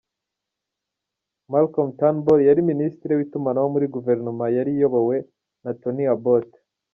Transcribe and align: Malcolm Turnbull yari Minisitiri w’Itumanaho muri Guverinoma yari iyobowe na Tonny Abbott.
Malcolm 1.51 1.89
Turnbull 1.99 2.39
yari 2.49 2.61
Minisitiri 2.71 3.11
w’Itumanaho 3.13 3.67
muri 3.75 3.87
Guverinoma 3.95 4.45
yari 4.57 4.71
iyobowe 4.75 5.17
na 5.63 5.71
Tonny 5.81 6.05
Abbott. 6.15 6.49